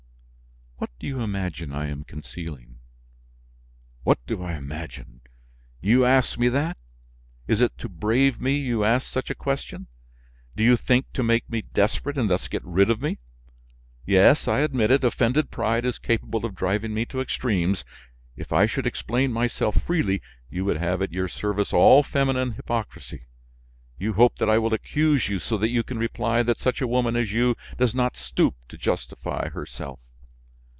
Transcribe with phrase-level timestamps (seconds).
[0.77, 2.79] "What do you imagine I am concealing?"
[4.03, 5.21] What do I imagine?
[5.79, 6.75] You ask me that!
[7.47, 9.87] Is it to brave me you ask such a question?
[10.55, 13.17] Do you think to make me desperate and thus get rid of me?
[14.07, 17.83] Yes, I admit it, offended pride is capable of driving me to extremes.
[18.35, 23.25] If I should explain myself freely, you would have at your service all feminine hypocrisy;
[23.99, 26.87] you hope that I will accuse you, so that you can reply that such a
[26.87, 29.99] woman as you does not stoop to justify herself.